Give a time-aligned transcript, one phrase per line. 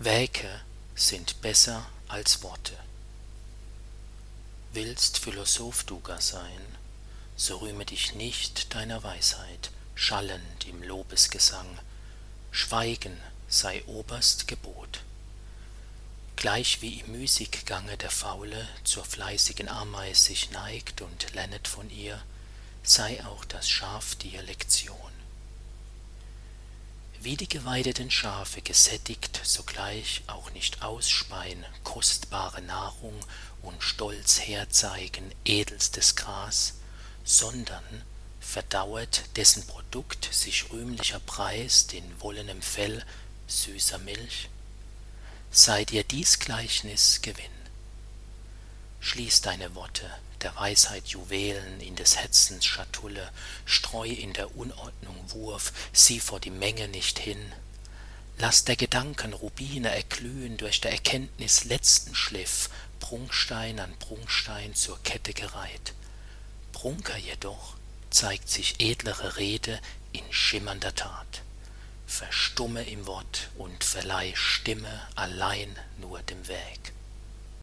[0.00, 0.60] Wäke
[0.94, 2.76] sind besser als Worte.
[4.72, 6.60] Willst Philosoph du gar sein,
[7.36, 11.66] so rühme dich nicht deiner Weisheit, schallend im Lobesgesang,
[12.52, 15.00] Schweigen sei oberst Gebot.
[16.36, 22.22] Gleichwie im Müßiggange der Faule zur fleißigen Ameis sich neigt und lernet von ihr,
[22.84, 24.94] sei auch das Schaf dir Lektion.
[27.20, 33.18] Wie die geweideten Schafe gesättigt sogleich auch nicht ausspeien kostbare Nahrung
[33.60, 36.74] und stolz herzeigen edelstes Gras,
[37.24, 37.82] sondern
[38.38, 43.04] verdauet dessen Produkt sich rühmlicher Preis in wollenem Fell,
[43.48, 44.48] süßer Milch,
[45.50, 47.57] sei dir dies Gleichnis Gewinn.
[49.08, 50.04] Schließ deine Worte,
[50.42, 53.32] der Weisheit Juwelen in des Hetzens Schatulle,
[53.64, 57.40] streu in der Unordnung Wurf, sieh vor die Menge nicht hin,
[58.36, 62.68] lass der Gedanken Rubine erglühen durch der Erkenntnis letzten Schliff,
[63.00, 65.94] Prunkstein an Prunkstein zur Kette gereiht.
[66.72, 67.76] Prunker jedoch
[68.10, 69.80] zeigt sich edlere Rede
[70.12, 71.40] in schimmernder Tat.
[72.06, 76.92] Verstumme im Wort und verleih Stimme allein nur dem Wäg.